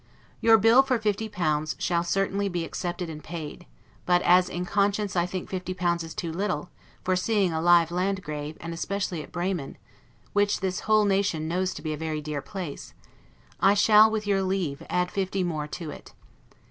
[0.39, 3.67] Your bill for fifty pounds shall certainly be accepted and paid;
[4.07, 6.71] but, as in conscience I think fifty pounds is too little,
[7.03, 9.77] for seeing a live Landgrave, and especially at Bremen,
[10.33, 12.95] which this whole nation knows to be a very dear place,
[13.59, 16.13] I shall, with your leave, add fifty more to it.